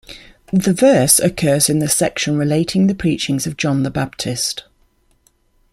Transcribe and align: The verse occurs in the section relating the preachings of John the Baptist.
The 0.51 0.73
verse 0.73 1.19
occurs 1.19 1.69
in 1.69 1.77
the 1.77 1.87
section 1.87 2.35
relating 2.35 2.87
the 2.87 2.95
preachings 2.95 3.45
of 3.45 3.55
John 3.55 3.83
the 3.83 3.91
Baptist. 3.91 4.63